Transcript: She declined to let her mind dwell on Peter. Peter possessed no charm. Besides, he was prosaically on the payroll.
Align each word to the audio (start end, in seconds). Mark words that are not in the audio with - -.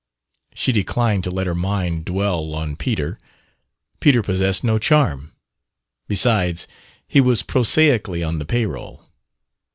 She 0.55 0.71
declined 0.71 1.23
to 1.25 1.29
let 1.29 1.45
her 1.45 1.53
mind 1.53 2.05
dwell 2.05 2.55
on 2.55 2.75
Peter. 2.75 3.19
Peter 3.99 4.23
possessed 4.23 4.63
no 4.63 4.79
charm. 4.79 5.31
Besides, 6.07 6.67
he 7.07 7.21
was 7.21 7.43
prosaically 7.43 8.23
on 8.23 8.39
the 8.39 8.45
payroll. 8.45 9.05